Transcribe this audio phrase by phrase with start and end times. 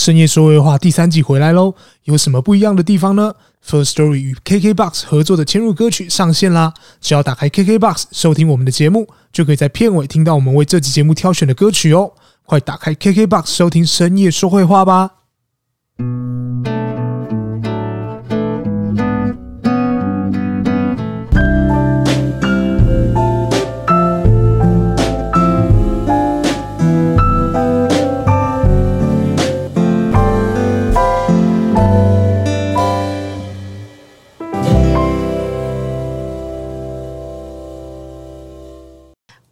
[0.00, 1.74] 深夜说会话第三季回来喽，
[2.04, 6.72] 有什么不一样的地方呢？First Story 与 KKBOX 合作的嵌入歌曲上线啦！
[7.02, 12.12] 只要打开 KKBOX 收听我们的节目，就可以在片尾听到我们为这期节目挑选的歌曲哦。
[12.46, 15.19] 快打开 KKBOX 收听深夜说会话吧！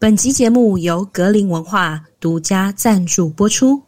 [0.01, 3.83] 本集节目由格林文化独家赞助播出。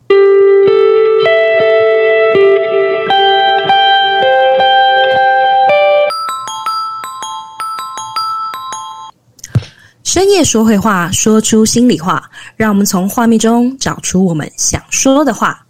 [10.03, 15.65] 深夜说会话，说出心里话，让我们从画面中找出我们想说的话。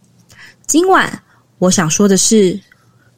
[0.67, 1.23] 今晚
[1.59, 2.59] 我想说的是，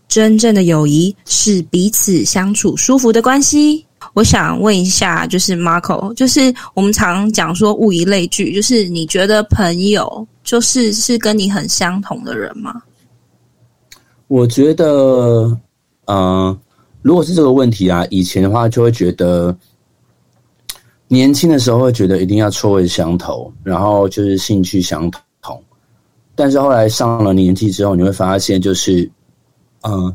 [0.09, 3.87] 真正的友谊是彼此相处舒服的关系。
[4.15, 12.83] 我想问一下，就是 Marco，就是我们常讲说物以类聚，就是你觉得朋友就是是跟你很相同的人吗？
[14.29, 15.55] 我觉得，
[16.07, 16.59] 嗯、
[17.03, 19.55] 如果是这个问题啊，以前的话就会觉得，
[21.09, 25.11] 年轻的时候会觉得一定要臭味相投，然后就是兴趣相
[25.43, 25.63] 同，
[26.35, 29.11] 但是后来上了年纪之后，你会发现就是，
[29.83, 30.15] 嗯、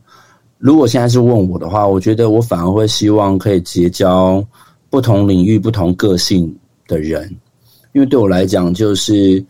[0.58, 4.44] 如果现在是问我的话，我觉得我反而会希望可以结交
[4.90, 6.54] 不同领域、不同个性
[6.88, 7.30] 的人，
[7.94, 9.44] 因为对我来讲，就是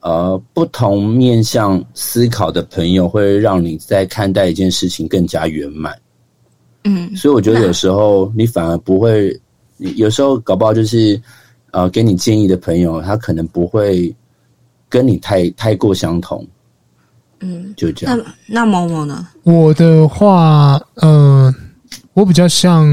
[0.00, 5.98] 呃不同面向思考的朋友，会让你在看待一件事情更加圆满。
[6.84, 9.34] 嗯，所以我觉得有时候你反而不会，
[9.78, 11.18] 有时候搞不好就是
[11.70, 14.14] 呃给你建议的朋友，他可能不会
[14.90, 16.46] 跟你太太过相同。
[17.44, 18.16] 嗯，就这样。
[18.16, 19.28] 那那某某呢？
[19.42, 21.54] 我的话，嗯、呃，
[22.14, 22.88] 我比较像，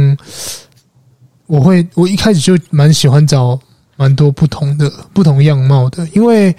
[1.47, 3.57] 我会，我一开始就蛮喜欢找
[3.95, 6.53] 蛮多不同的、不同样貌的，因为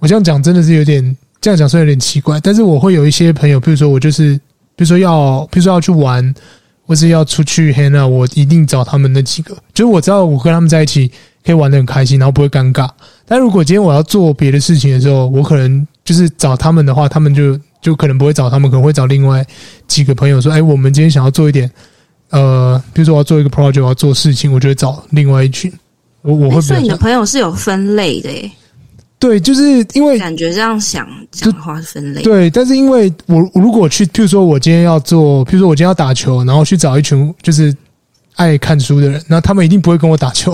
[0.00, 4.34] 我这样讲真的是有点这样讲，虽然有点奇怪，但是我会有一些朋友，比如说我就是，
[4.74, 6.34] 比如说要，比如说要去玩，
[6.84, 11.06] 或是要出去 hang out，我一定找他们那几个，就是我知道我跟他们在一起
[11.44, 12.90] 可以玩的很开心，然后不会尴尬。
[13.24, 15.86] 但如果今天我要做别的事情的时候，我可能。
[16.04, 19.44] 就是找他们的话，他们就就可能不会找他们，可能会找另外
[19.86, 21.70] 几个朋友说：“哎，我们今天想要做一点，
[22.30, 25.72] 呃，比如说我要做一个 project，我要做事情，我就会找另外一群。
[26.22, 28.50] 我我会比较。”所以你的朋友是有分类的耶？
[29.18, 32.22] 对，就是因为感觉这样想讲话是分类。
[32.22, 37.74] 对，但是因为我如果去，譬如说我今天要做，譬如说我今天要打球，然后去找一群就是
[38.36, 40.52] 爱看书的人，那他们一定不会跟我打球。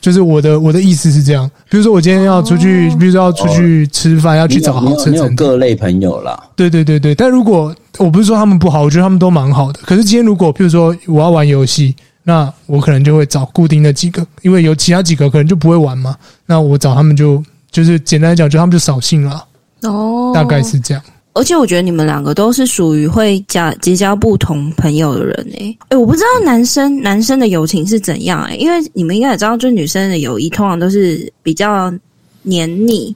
[0.00, 5.10] 就是我的我的意思是这样，比如说我今天要出去，比如说要出去吃饭，要去找好吃的。
[5.10, 6.38] 你有各类朋友啦。
[6.54, 9.80] 对对对对，但如果我不是说他们不好，我觉得他们都蛮好的。
[9.82, 16.16] 可是今天如果比如说我要玩游戏，那我可能就会找固定的几个，因为有其他几个可能就不会玩嘛。
[16.46, 19.44] 那我找他们就就是简单来讲，就他们就扫兴了。
[19.82, 21.02] 哦，大概是这样。
[21.38, 25.78] 而且我觉得你们两个都是属于会交结交不同朋友的人诶、欸。
[25.90, 31.94] 诶，我不知道男生男生的友情是怎样诶、欸，因为你们应该也知道，就女生的友谊通常都是比较
[32.42, 33.14] 黏腻，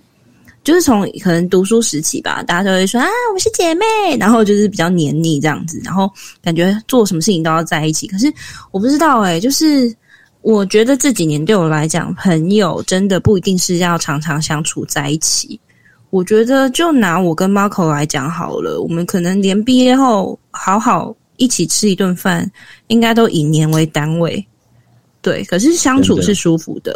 [0.62, 3.84] 就是从可能读书时期吧，大家都会说啊，我们是姐妹，
[4.20, 6.08] 然后就是比较黏腻这样子，然后
[6.40, 8.06] 感觉做什么事情都要在一起。
[8.06, 8.32] 可是
[8.70, 9.92] 我不知道诶、欸，就是
[10.42, 15.58] 我觉得这几年对我来讲，朋友真的不一定是要常常相处在一起。
[16.12, 22.48] 我觉得，就拿我跟 Marco 来讲好了，我们可能连毕业后好好一起吃一顿饭，
[22.88, 24.46] 应该都以年为单位。
[25.22, 26.94] 对，可是相处是舒服的。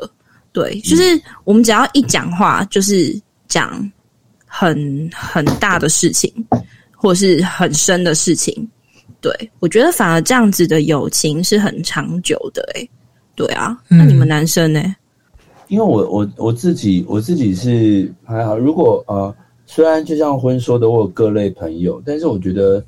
[0.52, 1.02] 对，就是
[1.44, 3.18] 我们只要一讲话，就是
[3.48, 3.90] 讲
[4.44, 6.30] 很很大的事情，
[6.94, 8.68] 或是很深的事情。
[9.22, 12.62] 对，我觉得反而这样子的友情是很长久的。
[12.74, 12.90] 诶，
[13.34, 14.94] 对啊，那你们男生呢？
[15.68, 19.34] 因为我我我自己我自己是还好，如果呃，
[19.66, 22.82] 虽然就像婚说的，我有各类朋友，但是我觉得，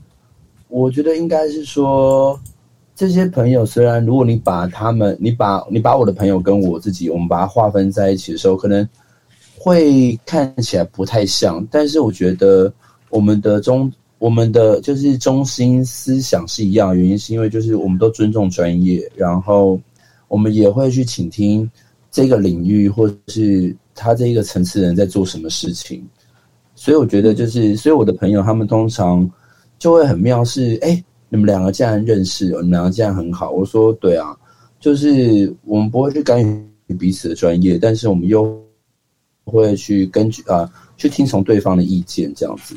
[0.68, 2.38] 我觉得应该是说，
[2.94, 8.88] 这些朋友虽然如果你把他们，你把你把我的朋友跟我自己，我们把它划分在一起的时候，可能
[9.58, 12.72] 会看起来不太像，但是我觉得
[13.10, 19.80] 我们的中我们的就是中心思想是一样，原因是因为就是我们都尊重专业，然后
[20.28, 21.68] 我们也会去倾听。
[22.10, 26.06] 这个领域，或是他这一个层次人在做什么事情，
[26.74, 29.28] 所以我觉得就是，所以我的朋友他们通常
[29.78, 33.50] 就会很妙是，是哎，你们两个竟然认识，你们两个竟然很好。
[33.50, 34.36] 我说对啊，
[34.80, 36.42] 就是我们不会去干
[36.86, 38.58] 预彼此的专业，但是我们又
[39.44, 42.74] 会去根据啊、去听从对方的意见这样子。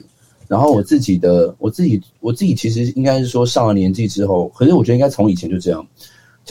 [0.47, 5.87] 然后我自己的，我自己，我自己其实应该是说上了年纪之后，可是我觉得应该从以前就这样，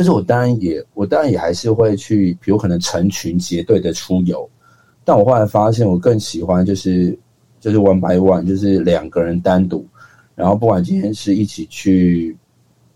[0.00, 4.48] 就是我当然也，我当然也还是会去，比如可能成群结队的出游，
[5.04, 7.14] 但我后来发现，我更喜欢就是
[7.60, 9.86] 就是 one by one，就是两个人单独，
[10.34, 12.34] 然后不管今天是一起去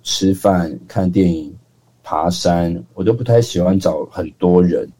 [0.03, 1.55] 吃饭、看电影、
[2.03, 4.91] 爬山，我都不太喜欢找很多人。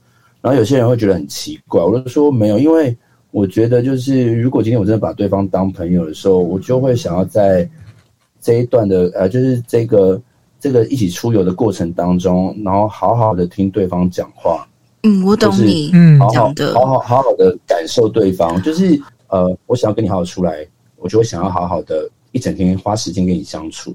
[0.43, 2.95] 然后有些人会觉得很奇怪，我就说没有，因为
[3.31, 7.67] 我觉得就是如果今天我真的把对方当朋友的时候，我就会想要在
[8.43, 10.21] 这一段的呃，就是这个
[10.65, 14.67] 这个一起出游的过程当中，然后好好的听对方讲话。
[15.03, 20.67] 嗯，我懂你，嗯，好的，好好好好的感受对方，就是呃，我想要跟你好好出来，
[20.97, 23.95] 我就会想要好好的一整天花时间跟你相处。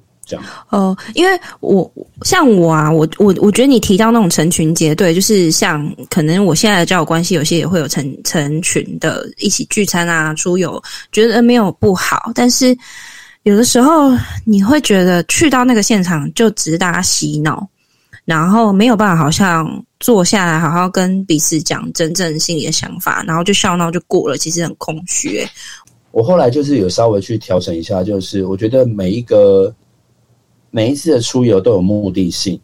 [0.69, 10.79] 哦，因为我像我啊，我我我觉得你提到那种成群结队，就是像可能我现在的交友关系，有些也会有成成群的一起聚餐啊、出游，
[11.11, 12.31] 觉得没有不好。
[12.35, 12.77] 但是
[13.43, 14.11] 有的时候
[14.45, 17.67] 你会觉得去到那个现场就只是大家洗脑，
[18.25, 19.67] 然后没有办法好像
[19.99, 25.45] 坐下来好好跟彼此讲真正心里的想法，然后就笑闹就过了，其实很空虚。
[26.11, 29.73] 我后来就是有稍微去调整一下，就是我觉得每一个。
[30.71, 32.59] 每一次的出游都有目的性，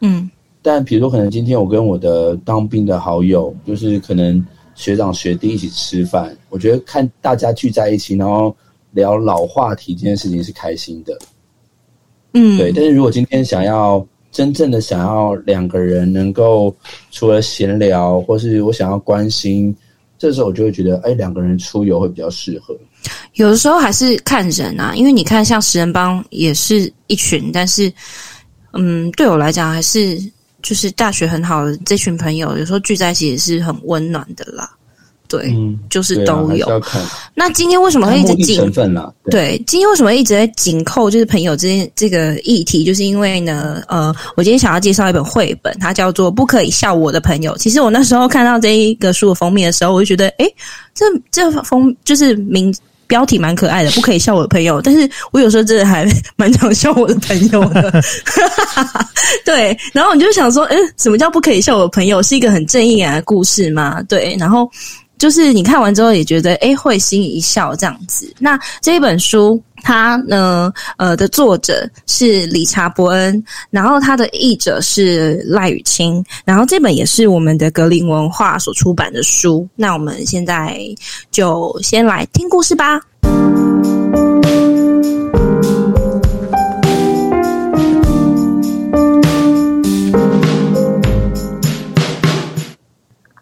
[0.00, 0.28] 嗯，
[0.60, 4.44] 但比如说，可能今天我跟我的当兵的好友，就是可能
[4.74, 8.56] 学长学弟一起吃饭，我觉得看大家聚在一起，然后
[8.94, 11.18] 聊老话题这件事情是开心的，
[12.32, 12.72] 嗯，对。
[12.72, 16.74] 但是如果今天想要真正的想要两个人能够
[17.10, 19.74] 除了闲聊，或是我想要关心，
[20.16, 22.74] 这时候我就会觉得，哎，两个人出游会比较适合。
[23.34, 27.92] 有的时候还是看人啊，因为你看，像十人帮也是一群，但是，
[28.72, 30.18] 嗯，对我来讲，还是
[30.62, 34.70] 就是大学很好的这群朋友，有时候聚在一起也是很温暖的啦。
[35.38, 36.82] 对，嗯、就是都有。
[37.34, 38.72] 那今天为什么会一直紧？
[38.72, 39.12] 成。
[39.30, 42.84] 对，今天为什么一直在紧扣就是朋友之间这个议题？
[42.84, 47.52] 就是因为呢，呃，我今天想要介绍一本绘本，它叫做《不可以笑我的朋友》。
[47.58, 50.46] 其实我那时候看到这一个书的封面的时候，我就觉得，诶，
[50.94, 52.74] 这这封就是名。
[53.06, 56.06] 标题蛮可爱的，不可以笑我的朋友，但是我有时候真的还
[56.36, 58.02] 蛮想笑我的朋友的。
[59.44, 62.22] 对，然后我就想说，嗯，什么叫不可以笑我的朋友？
[62.22, 64.02] 是一个很正义感的故事吗？
[64.08, 64.68] 对，然后
[65.18, 68.32] 就是你看完之后也觉得，诶，会心一笑这样子。
[68.38, 69.62] 那这一本书。
[69.86, 79.68] 他呢，呃，的作者是理查伯恩，然后他的译者是赖雨清，然后这本也是我们的格林文化所出版的书。
[79.76, 80.78] 那我们现在
[81.30, 82.98] 就先来听故事吧。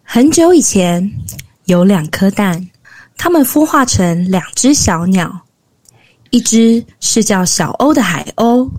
[0.03, 1.09] 很久以前，
[1.73, 2.71] 有两颗蛋，
[3.17, 5.41] 它们孵化成两只小鸟。
[6.29, 8.71] 一只是叫小欧的海鸥，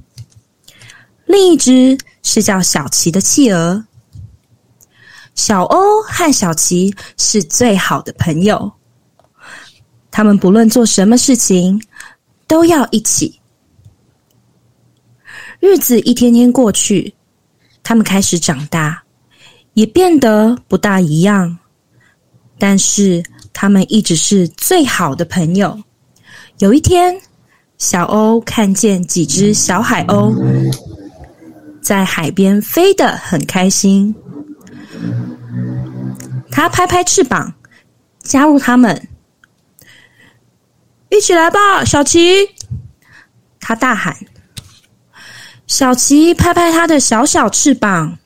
[1.26, 3.84] 另一只是叫小琪的企鹅。
[5.36, 8.72] 小欧和小琪是最好的朋友，
[10.10, 11.80] 他们不论做什么事情
[12.48, 13.40] 都要一起。
[15.60, 17.14] 日子一天天过去，
[17.82, 19.04] 他们开始长大，
[19.74, 21.58] 也变得不大一样，
[22.64, 23.22] 但是
[23.52, 25.78] 他们一直是最好的朋友。
[26.60, 27.14] 有一天，
[27.78, 30.34] 小欧看见几只小海鸥
[31.82, 34.16] 在海边飞得很开心，
[36.50, 37.54] 他拍拍翅膀，
[38.22, 39.10] 加入他们，
[41.10, 42.48] 一起来吧，小琪！
[43.60, 44.16] 他大喊。
[45.68, 48.18] 小琪拍拍他的小小翅膀，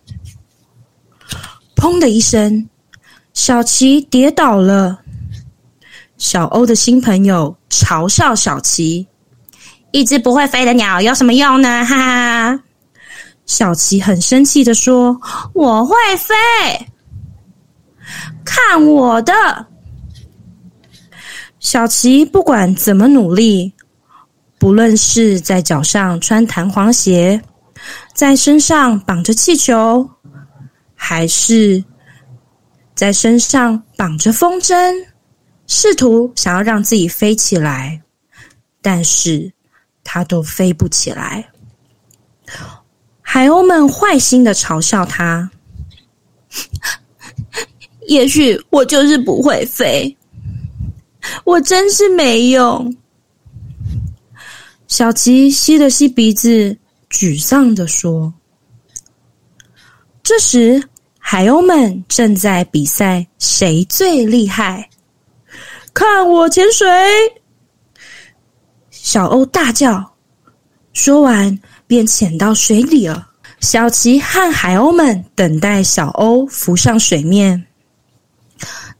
[1.76, 2.70] 砰的一声，
[3.38, 5.00] 小琪跌倒了。
[6.18, 9.06] 小欧的新朋友嘲笑小琪。
[9.92, 11.86] 一只不会飞的鸟有什么用呢？
[11.86, 11.96] 哈
[12.56, 12.60] 哈！
[13.46, 15.16] 小琪很生气的说
[15.54, 16.34] ：“我会飞，
[18.44, 19.32] 看我的！”
[21.62, 23.72] 小琪不管怎么努力，
[24.58, 27.40] 不论是在脚上穿弹簧鞋，
[28.16, 30.10] 在身上绑着气球，
[30.96, 31.84] 还是
[32.98, 34.76] 在身上绑着风筝，
[35.68, 38.02] 试图想要让自己飞起来，
[38.82, 39.50] 但是。
[40.10, 41.46] 它都飞不起来，
[43.22, 45.52] 海鸥们坏心的嘲笑他。
[48.08, 50.16] 也许我就是不会飞，
[51.44, 52.96] 我真是没用。
[54.88, 56.78] 小琪吸了吸鼻子，
[57.10, 58.34] 沮丧的说。
[60.24, 60.82] 这时，
[61.30, 64.90] 海鸥们正在比赛谁最厉害。
[65.94, 66.88] 看我潜水！
[68.90, 70.10] 小欧大叫，
[70.94, 73.28] 说完便潜到水里了。
[73.60, 77.62] 小琪和海鸥们等待小欧浮上水面。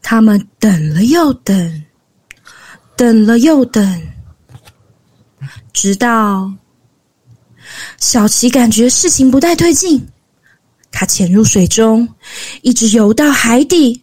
[0.02, 1.84] 他们等了又等，
[2.94, 4.02] 等了又等，
[5.72, 6.52] 直到
[7.96, 10.06] 小琪感觉事情不太对劲，
[10.90, 12.08] 他潜入水中，
[12.62, 14.02] 一直游到海底。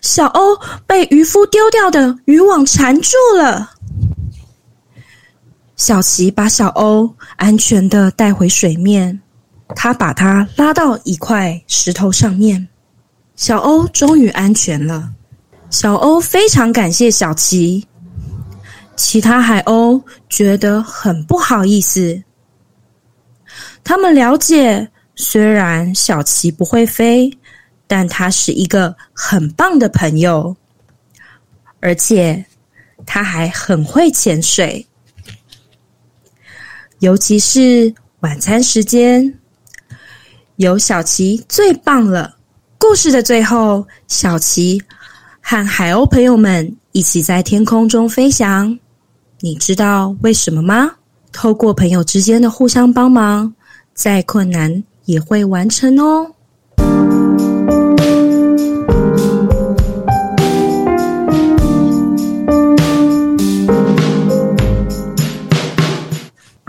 [0.00, 0.56] 小欧
[0.86, 3.70] 被渔夫丢掉的渔网缠住了。
[5.76, 9.20] 小琪把小欧安全的带回水面，
[9.76, 12.66] 他把它拉到一块石头上面。
[13.36, 15.12] 小欧终于安全了。
[15.70, 17.86] 小欧非常感谢小琪。
[18.96, 22.20] 其他海鸥觉得很不好意思。
[23.84, 27.30] 他们了解，虽然小琪不会飞。
[27.90, 30.54] 但他是一个很棒的朋友，
[31.80, 32.44] 而且
[33.06, 34.86] 他还很会潜水，
[36.98, 39.40] 尤其是晚餐时间，
[40.56, 42.36] 有小琪最棒了。
[42.76, 44.78] 故事的最后，小琪
[45.40, 48.78] 和海鸥朋友们一起在天空中飞翔，
[49.40, 50.94] 你知道为什么吗？
[51.32, 53.50] 透过朋友之间的互相帮忙，
[53.94, 56.30] 再困难也会完成哦。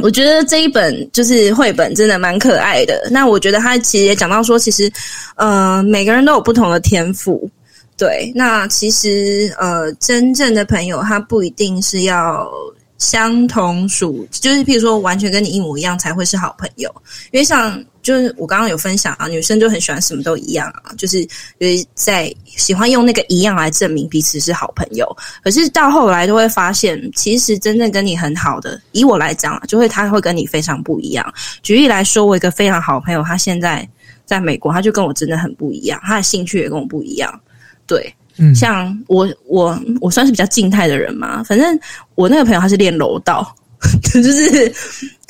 [0.02, 3.10] 我觉得这一本就是绘本，真的蛮可爱的。
[3.12, 4.90] 那我觉得他其实也讲到说，其实，
[5.36, 7.50] 呃，每个人都有不同的天赋。
[7.98, 12.50] 对，那其实，呃，真正的朋友他不一定是要
[12.98, 16.90] 相同属，就是譬如说完全跟你一模一样才会是好朋友，
[17.32, 17.84] 因为像。
[18.10, 21.24] 就是我刚刚有分享啊，女生就很喜欢什么都一样啊，就是
[21.60, 25.08] 就是在喜欢用那个一样来证明彼此是好朋友。
[25.44, 31.34] 可是到后来都会发现，其实真正跟你很好的，以我来讲啊，就会他会跟你非常不一样。
[31.62, 33.88] 举例来说，我一个非常好朋友，他现在
[34.26, 37.40] 在美国，他就跟我真的很不一样，他的兴趣也跟我不一样。
[37.86, 41.80] 对，嗯，像我我我算是比较静态的人嘛，反正
[42.16, 43.56] 我那个朋友他是练柔道，
[44.14, 44.74] 就是。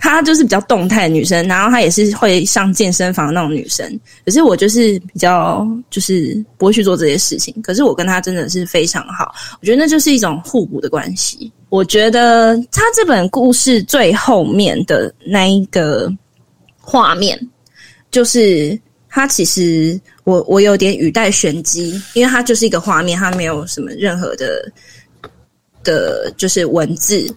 [0.01, 3.85] 她就是比较动态的女生，然后她也是会上健身房那种女生。
[4.25, 7.53] 可是我就是比较就是不会去做这些事情。
[7.61, 11.51] 可是我跟她真的是非常好，我觉得那就是一种互补的关系。
[11.67, 16.09] 我觉得她这本故事最后面的那一个
[16.79, 17.37] 画面，
[18.09, 18.79] 就是
[19.09, 24.71] 她其实我我有点语带玄机，因为它就是一个画面，它没有什么任何的
[25.83, 27.27] 的，就是文字，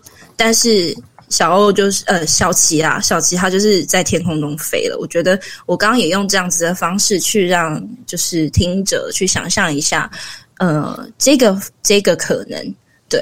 [0.43, 0.93] 但是。
[1.29, 4.99] 小欧就是呃小琪啊，小琪他就是在天空中飞了。
[5.01, 10.11] 我觉得我刚刚也用这样子的方式去让就是听者去想象一下，
[10.59, 12.63] 呃，这个这个可能
[13.09, 13.19] 对。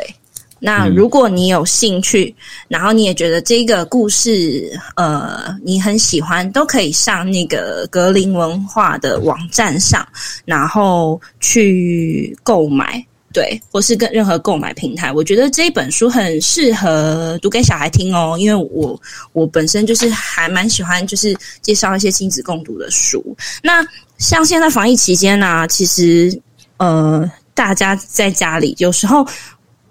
[0.59, 10.05] 那如果你有兴趣，嗯、然后你也觉得这个故事呃你很喜欢，都可以上那个格林文化的网站上，
[10.45, 13.07] 然后去购买。
[13.32, 19.00] 对，或是跟任何购买平台，我觉得这一本书很适合读给小孩听哦，因为我
[19.32, 23.25] 我本身就是还蛮喜欢，就是介绍一些亲子共读的书。
[23.62, 23.87] 那
[24.18, 26.37] 像现在防疫期间呢、啊，其实
[26.78, 29.25] 呃，大家在家里有时候，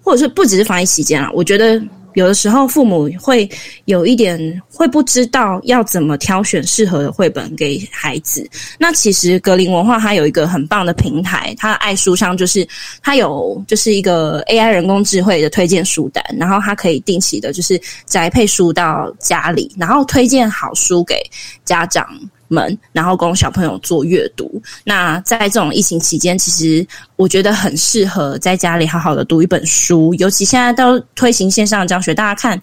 [0.02, 1.80] 或者是不只是防疫期间啊，我觉得。
[2.14, 3.48] 有的时候，父母会
[3.84, 8.48] 有一点会不知道要怎么挑选适合的绘本给孩子。
[8.78, 12.66] 那其实格林文化它有一个很棒的平台，它的爱书上就是
[13.02, 21.22] 它有就是一个 AI 人工智慧的推荐书单，然后它可以定期的就是宅配书到家里，然后推荐好书给
[21.64, 22.06] 家长。
[22.50, 24.60] 们，然后供小朋友做阅读。
[24.84, 30.12] 那在这种疫情期间，其实我觉得很适合在家里好好的读一本书。
[30.14, 32.60] 尤其现在都推行线上教学，大家看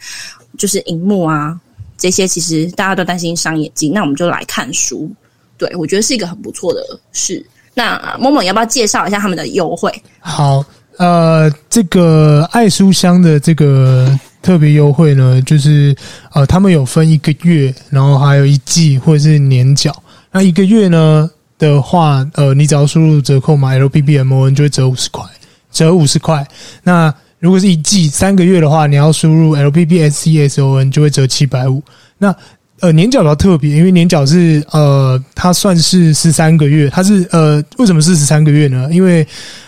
[0.57, 1.57] 就是荧幕啊
[1.97, 3.93] 这些，其实大家都担心伤眼睛。
[3.93, 5.09] 那我们就来看书，
[5.57, 6.81] 对，我觉得是一个很不错的
[7.13, 7.43] 事。
[7.73, 9.89] 那默默要不要介绍一下他们的优惠？
[10.19, 10.63] 好，
[10.97, 14.19] 呃，这个爱书香的这个。
[14.47, 15.93] 特别优惠呢，就是
[16.31, 19.93] 呃，他们有分一个月，然后还有一季或者是年缴。
[20.31, 25.21] 那一个月呢的话，呃，你只要输入折扣码 LPBMON 就会折五十块，
[25.69, 26.47] 折五十块。
[26.81, 31.83] 那如果是一季三个月的话，你要输入 LPBSCSON 就会折七百五。
[32.17, 32.33] 那
[32.79, 38.87] 呃，年缴比较特别，因为年缴是呃，它算是十三个月，它是呃，为什么是十三个月呢？
[38.93, 39.27] 因为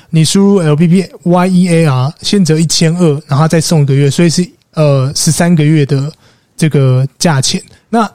[0.10, 4.50] 你输入 LPBYEAR 先折一千二，然后再送一个月，所以是。
[4.74, 6.12] 呃，十三个月的
[6.56, 8.10] 这个价钱，那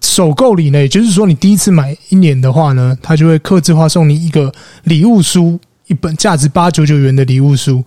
[0.00, 4.52] 首购礼呢，也就是说你第一次买一年的话呢，他就会客制化送你一个
[4.84, 7.82] 礼物书一本，价值八九九元的礼物书。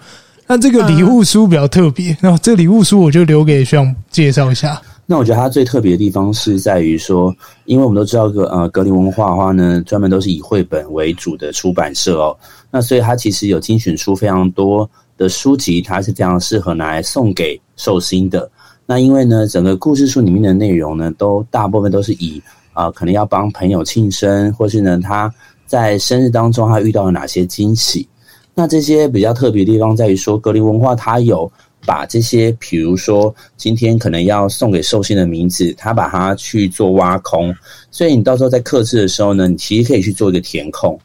[0.47, 4.81] 那这个礼物书比较特别，那、这礼物书我就留给学长介绍一下。
[5.05, 7.33] 那我觉得它最特别的地方是在于说，
[7.65, 12.37] 因为我们都知道个呃格林文化的话呢，专门都是以绘本为主的出版社哦。
[12.69, 14.89] 那所以它其实有精选出非常多
[15.21, 18.49] 的书籍，它是非常适合拿来送给寿星的。
[18.87, 22.41] 那因为呢，整个故事书里面的内容呢，都大部分都是以
[22.73, 25.31] 啊、可能要帮朋友庆生，或是呢他
[25.67, 28.07] 在生日当中他遇到了哪些惊喜。
[28.55, 31.49] 那这些比较特别的地方在于说，格林文化它有
[31.85, 37.53] 把这些，比如说今天可能要送给寿星的名字，他把它去做挖空，
[37.91, 40.99] 所以你到时候在刻字的时候呢，你其实可以去做一个填空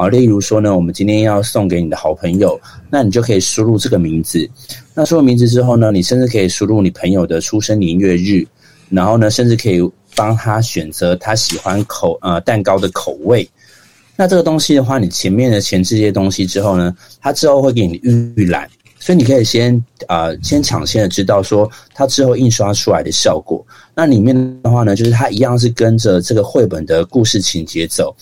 [0.00, 0.08] 啊。
[0.08, 4.48] 例如说呢，我们今天要送给你的好朋友，那你就可以输入这个名字。
[4.94, 8.46] 那输入名字之后呢，你甚至可以输入你朋友的出生年月日，
[8.88, 9.78] 然后呢，甚至可以
[10.16, 13.48] 帮他选择他喜欢口呃蛋糕的口味。
[14.16, 23.64] 那这个东西的话，你前面的前置这些东西之后呢，它之后会给你预览，所以你可以先呃先抢先的知道说它之后印刷出来的效果。
[23.94, 28.14] 那里面的话呢，就是它一样是跟着这个绘本的故事情节走，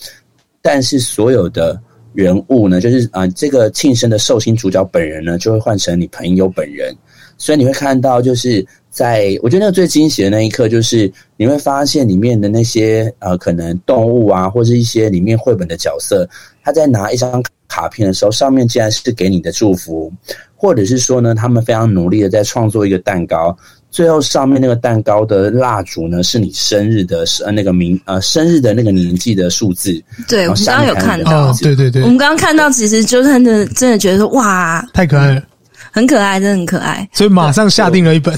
[0.71, 1.81] 但是所有的
[2.13, 6.95] 人物呢，就是啊、这个庆生的寿星主角本人呢，就会换成你朋友本人，
[7.39, 8.63] 所以你会看到就是。
[8.91, 16.27] 在我觉得那个最惊喜的那一刻，就是你会发现里面的那些呃，可能动物啊，或是一些里面绘本的角色，
[16.63, 20.11] 他在拿一张卡片的时候，上面竟然是给你的祝福，
[20.55, 23.55] 或者是说呢，他们非常努力的在创作一个蛋糕，
[23.91, 30.01] 最后上面那个蛋糕的蜡烛呢，是你生日的呃那个名呃生日的那个年纪的数字。
[30.27, 35.43] 对，我们刚刚有看到，对对对，我们刚刚看到，其实就真的真的觉得说哇，太可爱了，
[35.91, 38.37] 很可爱，真的很可爱，所以马上下定了一本。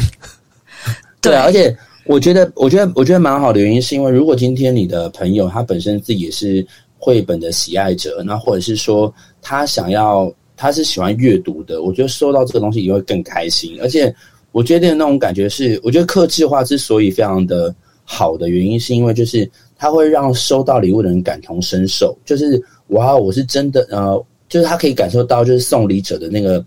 [1.20, 6.66] 对啊，而且我觉得，我觉得，我觉得蛮好的原因是因为，如果今天你的朋友他本身自己也是
[6.98, 13.78] 绘本的喜爱者，那或者是说他想要，他是喜欢阅读的，我觉得收到这个东西也会更开心。
[13.82, 14.14] 而且
[14.52, 24.24] 我觉得那种感觉是，我觉得克制化之所以非常的好的原因，是因为就是它会让收到礼物的人感同身受，就是哇，我是真的呃。
[24.52, 26.62] 就是他可以感受到，就是送礼者的那个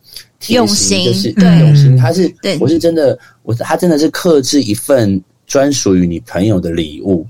[0.49, 1.95] 用心，就是用心。
[1.99, 7.27] 他是，我是真的，我他真的是克制一份专属于你朋友的礼物。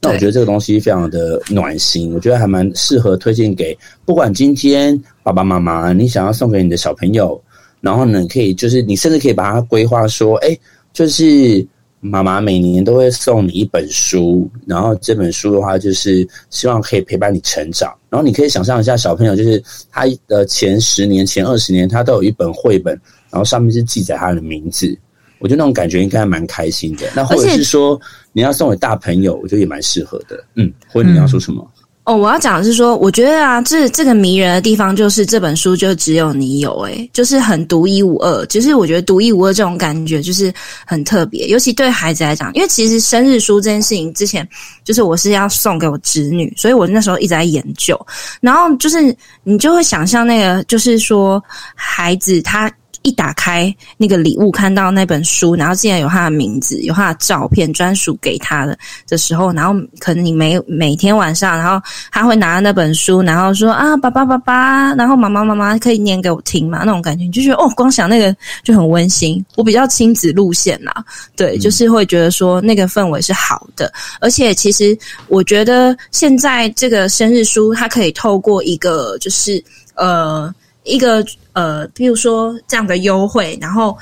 [0.00, 7.42] 那我觉得这个东西非常的暖心，我觉得还蛮适合推荐给不管今天爸爸妈妈你想要送给你的小朋友，
[7.86, 10.58] 然后呢，可以就是你甚至可以把它规划说，哎，
[10.92, 11.66] 就是。
[12.00, 17.92] 妈妈每年都会送你一本书，然后这本书的话，就是希望可以陪伴你成长。
[18.10, 22.94] 然后你可以想象一下，小朋友就是他的前十年、前二十年，他都有一本绘本，
[23.30, 24.96] 然后上面是记载他的名字。
[25.40, 27.08] 我觉得那种感觉应该蛮开心的。
[27.12, 27.98] 那或者是说
[28.32, 30.44] 你要送给大朋友，我觉得也蛮适合的。
[30.54, 31.66] 嗯，或者你要说什么？
[32.06, 38.46] 哦，我要讲的是说，我觉得啊，这这个迷人的地方就是这本书就只有你有，诶，就是很独一无二。
[38.46, 40.54] 其实我觉得独一无二这种感觉就是
[40.86, 44.48] 很特别，尤其对孩子来讲，因为其实生日书这件事情之前
[44.84, 47.98] 就是我是要送给我侄女，所以我那时候一直在研究。
[48.40, 51.42] 然后就是你就会想象那个，就是说
[51.74, 52.72] 孩子他。
[53.06, 66.80] 一打开那个礼物，看到那本书，然后竟然有他的名字，有他的照片，专属给他的的时候，然后可能你每每天晚上，然后他会拿那本书，然后说啊，爸爸爸爸，然后妈妈妈妈可以念给我听嘛？
[66.84, 69.42] 那种感觉，你就觉得哦，光想那个就很温馨。
[69.54, 70.92] 我比较亲子路线啦，
[71.36, 79.62] 对，就是会觉得说那个氛围是好的，而且其实我觉得现在这个生日书，它可以透过一个就是
[79.94, 80.52] 呃
[80.86, 81.22] 一个。
[81.56, 83.96] 呃，譬如说这样的优惠，然后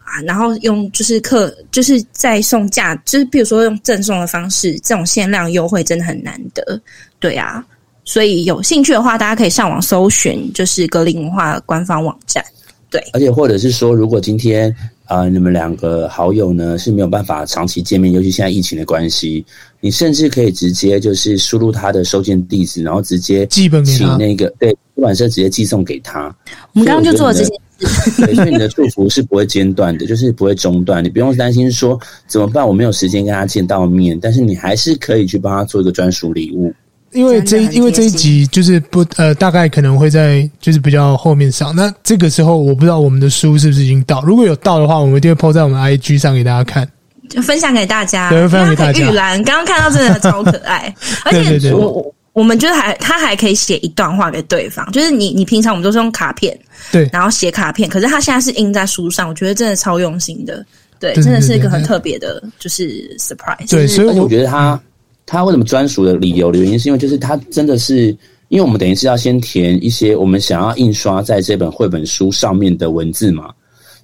[0.00, 6.82] 啊，然后用就是客，就是再送价，就是譬如说用赠送的方式，这种限量优惠真的很难得，
[7.20, 7.64] 对啊，
[8.04, 12.44] 所以有兴趣的话，大家可以上网搜寻，就是格林文化官方网站，
[12.90, 14.74] 对，而且或者是说，如果今天
[15.06, 19.44] 啊、呃，你们两个好友呢是没有办法长期见面，尤其现在疫情的关系，
[19.80, 24.76] 你甚至可以直接就是输入他的收件地址，然后直接寄本给那个对。
[24.96, 26.34] 出版社直接寄送给他，
[26.72, 36.72] 我们刚刚就做了这些事， 对，所以你的祝福是不会间断的，就是不会中断，你不用担心说怎么办，我没有时间跟他见到面，但是你还是可以去帮他做一个专属礼物。
[37.12, 46.88] 因为这因为这一集就是不呃，大概可能会在就是比较后面上，那这个时候我不知道我们的书是不是已经到，如果有到的话，我们一定会 po 在我们 IG 上给大家看，
[47.30, 49.00] 就分享给大家，对，分享给大家。
[49.00, 52.14] 玉兰刚刚看到真的超可爱，而且我对对对我。
[52.36, 56.54] 我们就是还他还可以写一段话给对方，就是你你平常我们都是用卡片，
[56.92, 60.62] 对，然后写卡片，可是他现在是印在书上，我觉得真的超用心的，
[61.00, 63.70] 对，真的是一个很特别的，就是 surprise。
[63.70, 64.78] 对，所以我觉得他
[65.26, 68.16] 他为什么专属的理由的原因，是因为就是他真的是，
[68.48, 73.52] 因为我们等于是要先填一些我们想要印刷在这本绘本书上面的文字嘛，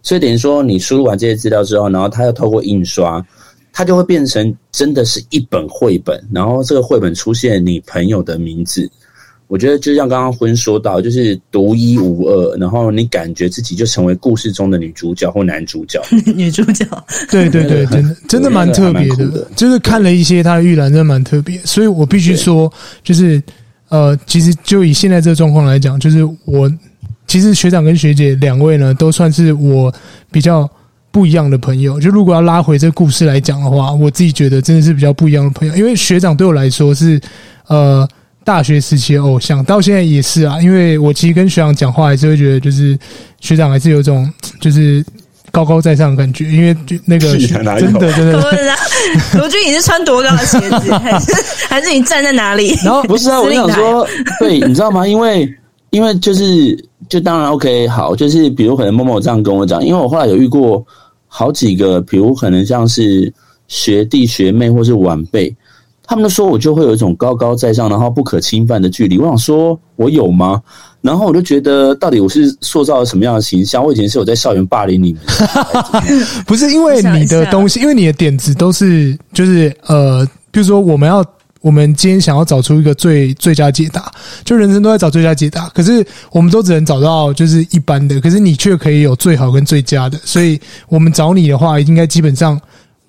[0.02, 3.24] 所以等于说你输入完这些资料之后，然后他要透过印刷，
[3.72, 8.90] 它就会变成真的是一本绘本，然后这个绘本出现你朋友的名字。
[9.52, 16.00] 我觉得就像刚刚婚说到，就是独一无二，然后你感觉自己就成为故事中的女主角或男主角。
[16.34, 16.86] 女主角，
[17.30, 19.46] 对对对，真的 真的蛮特别的，的。
[19.54, 21.60] 就是看了一些他的预览，真的蛮特别。
[21.66, 22.72] 所以我必须说，
[23.04, 23.42] 就是
[23.90, 26.72] 呃，其实就以现在这个状况来讲，就是我
[27.26, 29.92] 其实学长跟学姐两位呢，都算是我
[30.30, 30.66] 比较
[31.10, 32.00] 不一样的朋友。
[32.00, 37.20] 就如果要拉回这个故事来讲的话，我自己觉得真的是比较不一样的朋友，因为学长对我来说是
[37.66, 38.08] 呃。
[38.44, 40.61] 大学时期的偶像，到现在也是啊。
[40.61, 42.98] 因为我其实跟学长讲话，还是会觉得就是
[43.40, 44.28] 学长还是有一种
[44.61, 45.05] 就是
[45.50, 46.44] 高高在上的感觉。
[46.46, 48.40] 因为就那个 真的真的，真的
[49.38, 51.33] 罗君，你是穿多高的鞋子，还是
[51.68, 52.76] 还是你站在哪里？
[52.85, 54.07] 然后不是啊，我想说，
[54.40, 55.07] 对，你知道吗？
[55.07, 55.48] 因为
[55.90, 56.76] 因为就是
[57.09, 60.85] 就当然 OK 好，就是比如可能某某这样跟我讲，因为我后来有遇过
[61.28, 63.33] 好几个，比如可能像是
[63.68, 65.55] 学弟学妹或是晚辈。
[66.12, 69.16] 他们说我就会有一种高高在上，然后不可侵犯的距离。
[69.16, 70.61] 我想说，我有吗？
[71.01, 73.83] 然后我就觉得，到底我是塑造了什么样的形象？
[73.83, 75.22] 我以前是有在校园霸凌你们，
[76.46, 81.25] 不是因为你的东西，因为你的点子都是就是呃，比如说我们要
[81.62, 84.12] 我们今天想要找出一个最最佳解答，
[84.44, 92.61] 就人生都在找最佳解答，可是我们都只能找到就是一般的，可是你却可以有最好跟最佳的，所以我们找你的话，应该基本上。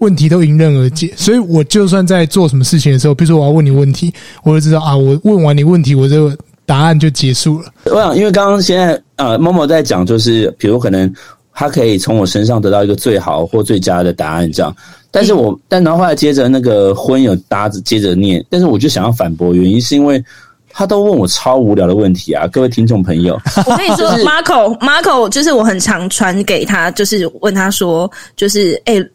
[0.04, 4.13] 问题都迎刃而解，所以我就算在做什么事情的时候，比如说我要问你问题，
[4.44, 7.66] 我就知道啊，我问完你问题，我这个答案就结束了。
[7.86, 11.10] 我想，因为刚刚现在呃，默默在讲，就是比如可能
[11.54, 14.76] 他可以从我身上得到一个最好或最佳的答案，这样。
[15.10, 20.22] 但是我，嗯、但然后后来接着那个婚有搭子接着念，但是我就想要反驳，原因是因为
[20.70, 23.39] 他都问我超无聊的问题啊，各位听众朋友。
[23.66, 28.96] 我跟你说， Marco，Marco 就是我很常传给他，就是问他说，就是哎。
[28.96, 29.10] 欸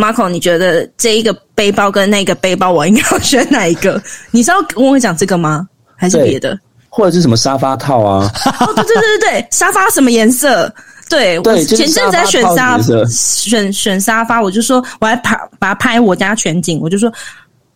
[0.00, 4.02] Marco，你觉得这一个背包跟那个背包，我应该要选哪一个？
[4.30, 5.68] 你是要跟我讲这个吗？
[5.94, 6.58] 还是别的？
[6.88, 8.32] 或者是什么沙发套啊？
[8.58, 10.72] 哦，对对对对对，沙发什么颜色？
[11.08, 17.12] 对，对我前阵子在选沙选选沙发，我就说我还拍把它拍我家全景，我就说，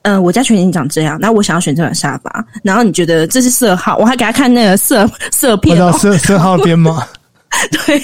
[0.03, 3.97] 嗯、呃，我家全景长这样，那我想要选这款沙发，然后你觉得这是色号？
[3.99, 7.07] 我还给他看那个色色片，哦，色色号编吗？
[7.87, 8.03] 对，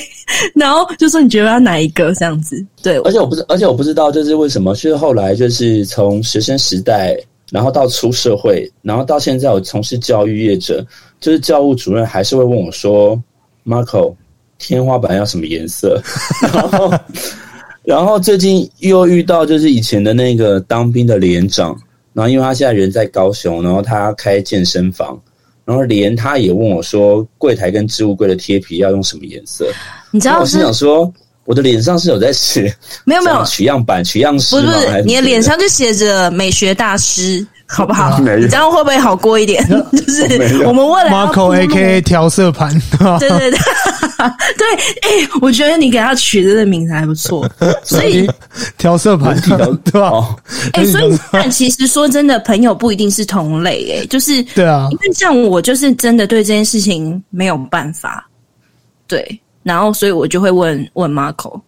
[0.55, 2.65] 然后就说你觉得要哪一个这样子？
[2.83, 7.17] 对，而且我不知，而且我不知道，就是为什么，就是后来就是从学生时代，
[7.51, 10.85] 然后到出社会，然后到现在我从事教育业者，
[11.21, 13.21] 就是教务主任还是会问我说
[13.67, 14.15] ：“Marco，
[14.59, 16.01] 天花板要什么颜色？”
[16.53, 16.95] 然后，
[17.83, 21.77] 然后最近又遇到就是以前的那个当兵的连长，
[22.13, 25.21] 然后因为他现在人在高雄，然后他开健身房。
[25.71, 29.73] 然后连他也问我说：“柜台跟置物柜的贴皮要用什么颜色？”
[30.11, 31.09] 你知道，我是想说，
[31.45, 33.45] 我的脸上是有在写，没有没有。
[33.45, 38.19] 取样板、取样师，不是不是，你的脸上就写着美学大师，好不好？
[38.21, 39.65] 你这样会不会好过一点？
[39.93, 42.71] 就是我们为了 Marco AKA 调色盘，
[43.19, 43.59] 对 对对。
[44.21, 44.67] 对，
[45.01, 47.49] 哎、欸，我觉得你给他取的这个名字还不错，
[47.83, 48.29] 所以
[48.77, 49.35] 调色盘
[49.85, 50.37] 对吧？
[50.75, 58.29] 哎、欸，所以但其实说真的，朋友不一定是同类，哎，就是对啊，因为像我就是真的对这件事情没有办法，
[59.09, 61.59] 对，然后所以我就会问问 Marco，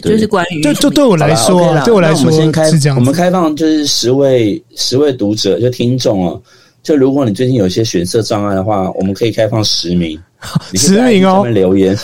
[0.00, 6.40] 对，就是关于就就对我来说对我来说，我们先开是这样，我们开放就是十位十位读者就听众哦，
[6.82, 10.18] 就如果你最近有一些选色障碍的话，我们可以开放十名。
[10.74, 11.96] 十名哦，留言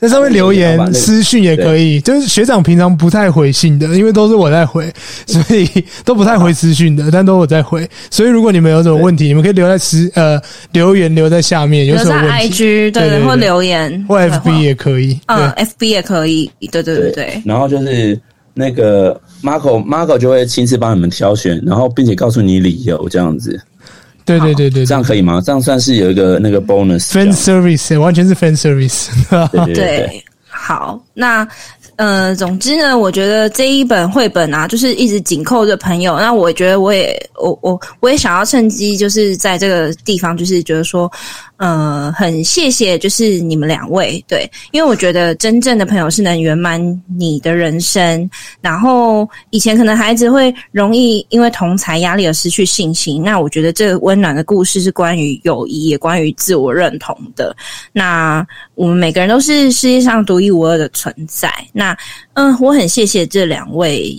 [0.00, 2.00] 在上面留言，私讯也可以。
[2.00, 4.92] 就是学长平常不太回信的，因为都是我在回，
[5.26, 5.68] 所以
[6.04, 7.88] 都不太回私讯的，但都我在回。
[8.10, 10.40] 所以如果你们有什么问题，你们可以留在私呃
[10.72, 17.42] 留言留在下面，有什么问题，IG 对，对，对，或留言或 FB 也可以，嗯，FB 也可以，对对对对。
[17.44, 18.18] 然后就是
[18.54, 23.60] 那个 Marco Marco 就会亲自帮你们挑选，然后并且告诉你理由这样子。
[24.28, 25.40] 对对对对，这样可以吗？
[25.44, 29.08] 这样算是有一个那个 bonus fan service，完全是 fan service。
[29.50, 29.74] 对，对，对，
[30.06, 31.46] 对，好，那。
[31.96, 36.16] 呃，总之呢，我觉得这一本绘本啊，就是一直紧扣着朋友。
[36.20, 41.10] 那我觉得我也，我我我也想要趁机，就是在这个地方，就是觉得说，
[41.58, 46.80] 呃，很谢谢，就是你们两位，对，因为我觉得真正的朋友是能圆满
[47.18, 48.30] 你的人生。
[48.60, 57.54] 然后以前可能孩子会容易因为同才压力而失去信心，那我觉得这个温暖的故事是关于友谊，也关于自我认同的。
[57.92, 61.52] 那我们每个人都是世界上独一无二的存在。
[61.72, 61.96] 那
[62.34, 64.14] 嗯，我很谢谢这两位，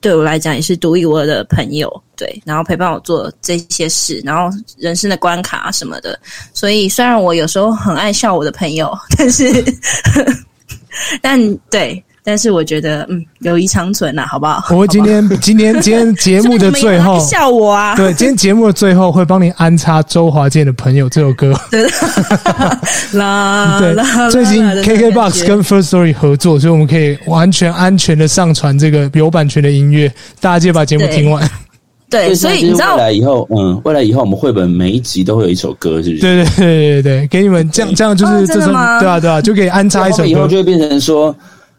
[0.00, 2.02] 对我来讲也是独一无二的朋友。
[2.16, 6.18] 对，然后陪伴我做这些事，然后人生的关卡什么的。
[6.54, 9.64] 所以虽然我有时候很爱笑我的朋友， 但是，
[11.20, 12.02] 但对。
[12.26, 14.64] 但是我觉得，嗯，友谊长存呐、啊，好不好？
[14.70, 17.94] 我会今天今天 今天节目的最后笑我啊！
[17.94, 21.54] 对，今天节目的最后会帮你安插周华健的朋友这首歌。
[21.70, 21.86] 对，
[23.12, 23.94] 啦， 对，
[24.32, 31.48] 最近 KKBOX 跟 First Story 合作，所以我们可以完全安全的上传这个有版权的音乐，大家记得把节目听完。
[32.10, 36.22] 对，所以你知道，未来以后，嗯，未来以后我们绘本每一集都会有一首歌，是不是？
[36.22, 41.32] 对对对对对，给你们这样这样就是这种，对啊对啊，就可以安插一首歌，以后就会变成说。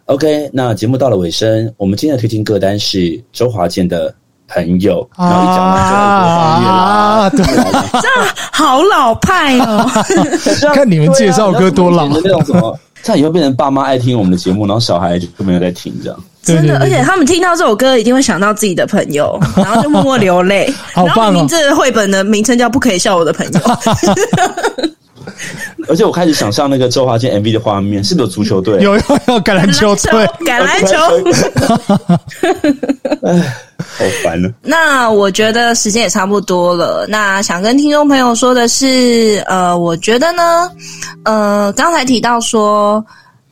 [0.07, 4.13] OK，那节目到了尾声，我们今天的推荐歌单是周华健的
[4.47, 7.43] 朋友，然后一讲完就播放音乐了，对，
[8.01, 9.85] 这样好老派哦。
[10.73, 16.17] 看你们介绍歌多老，那种什么，这样以后变成爸妈爱听我们的节目，然后小孩就没有在听这样。
[16.41, 20.73] 真的，而且他们听到这首歌，一定会想到自己的朋友，然后就默默流泪。
[20.95, 21.45] 好棒哦！
[21.49, 23.51] 这绘本的名称叫《不可以笑我的朋友》。
[25.87, 28.81] 而且我开始想象那个周华健 MV 的画面，是不是有足球队？
[28.81, 30.97] 有有有 橄榄球队，橄榄球。
[33.23, 34.51] 哎，好烦了。
[34.61, 37.05] 那我觉得时间也差不多了。
[37.07, 40.69] 那想跟听众朋友说的是，呃，我觉得呢，
[41.23, 43.03] 呃，刚才提到说，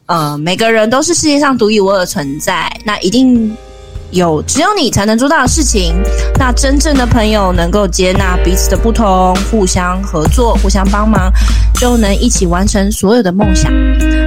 [0.05, 3.55] 呃，每个人都是世界上独一无二的存在，那一定。
[4.15, 5.93] 有只有你才能做到的事情，
[6.39, 11.29] 那真正的朋友能够接纳彼此的不同，互相合作，互相帮忙，
[11.79, 13.69] 就能一起完成所有的梦想。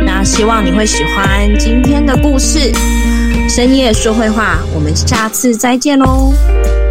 [0.04, 2.70] 那希望你会喜欢今天的故事，
[3.48, 6.32] 深夜说会话，我们下次再见喽。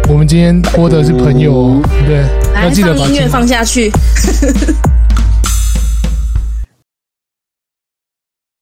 [0.08, 2.16] 我们今天播的是朋友哦，对，
[2.52, 3.92] 来，放音乐放下去。